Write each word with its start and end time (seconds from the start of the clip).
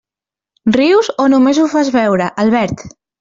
Rius 0.77 1.11
o 1.25 1.27
només 1.33 1.59
ho 1.61 1.67
fas 1.77 1.93
veure, 1.99 2.31
Albert? 2.45 2.83